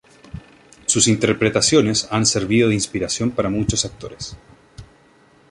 Sus 0.87 1.07
interpretaciones 1.07 2.07
han 2.09 2.25
servido 2.25 2.69
de 2.69 2.73
inspiración 2.73 3.29
para 3.29 3.51
muchos 3.51 3.85
actores. 3.85 4.35